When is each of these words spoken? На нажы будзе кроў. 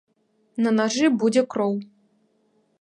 На 0.67 0.71
нажы 0.79 1.11
будзе 1.25 1.41
кроў. 1.55 1.73